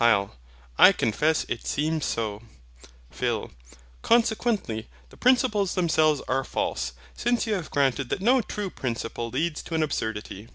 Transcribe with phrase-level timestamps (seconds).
[0.00, 0.32] HYL.
[0.76, 2.42] I confess it seems so.
[3.10, 3.52] PHIL.
[4.02, 9.62] Consequently, the principles themselves are false, since you have granted that no true principle leads
[9.62, 10.50] to an absurdity.